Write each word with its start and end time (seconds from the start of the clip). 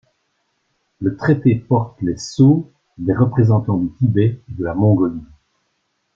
Le 0.99 1.15
traité 1.15 1.53
porte 1.55 2.01
les 2.01 2.17
sceaux 2.17 2.71
des 2.97 3.13
représentants 3.13 3.77
du 3.77 3.91
Tibet 3.99 4.41
et 4.49 4.53
de 4.53 4.63
la 4.63 4.73
Mongolie. 4.73 5.21